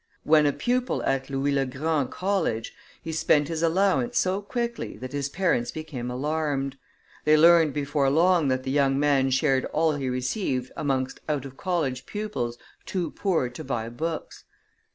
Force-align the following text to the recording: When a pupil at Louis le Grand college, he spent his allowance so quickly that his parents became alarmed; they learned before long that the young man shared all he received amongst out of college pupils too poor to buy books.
When 0.23 0.47
a 0.47 0.51
pupil 0.51 1.03
at 1.03 1.29
Louis 1.29 1.51
le 1.51 1.63
Grand 1.67 2.09
college, 2.09 2.73
he 3.03 3.11
spent 3.11 3.49
his 3.49 3.61
allowance 3.61 4.17
so 4.17 4.41
quickly 4.41 4.97
that 4.97 5.11
his 5.13 5.29
parents 5.29 5.69
became 5.71 6.09
alarmed; 6.09 6.75
they 7.23 7.37
learned 7.37 7.73
before 7.75 8.09
long 8.09 8.47
that 8.47 8.63
the 8.63 8.71
young 8.71 8.99
man 8.99 9.29
shared 9.29 9.65
all 9.65 9.93
he 9.93 10.09
received 10.09 10.71
amongst 10.75 11.19
out 11.29 11.45
of 11.45 11.55
college 11.55 12.07
pupils 12.07 12.57
too 12.87 13.11
poor 13.11 13.47
to 13.49 13.63
buy 13.63 13.89
books. 13.89 14.43